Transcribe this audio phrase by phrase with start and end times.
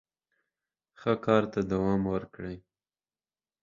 [0.99, 2.57] ښه کار ته دوام ورکړئ.